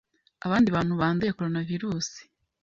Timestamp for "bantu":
0.75-0.93